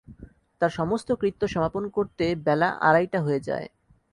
[0.61, 3.67] তাঁর সমস্ত কৃত্য সমাপন করতে বেলা আড়াইটে হয়ে যায়।